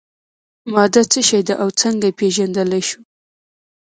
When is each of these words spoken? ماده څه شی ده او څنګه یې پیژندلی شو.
ماده 0.73 1.01
څه 1.11 1.19
شی 1.27 1.41
ده 1.47 1.53
او 1.61 1.69
څنګه 1.81 2.05
یې 2.09 2.15
پیژندلی 2.19 2.81
شو. 2.89 2.99